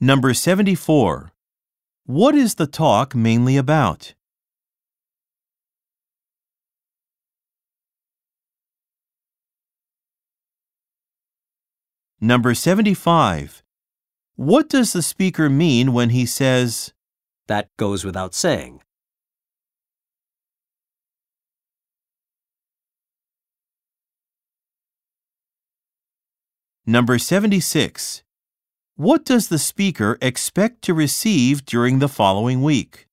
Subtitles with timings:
[0.00, 1.32] Number 74.
[2.04, 4.12] What is the talk mainly about?
[12.20, 13.62] Number 75.
[14.34, 16.92] What does the speaker mean when he says,
[17.46, 18.82] That goes without saying.
[26.84, 28.22] Number 76.
[28.98, 33.05] What does the speaker expect to receive during the following week?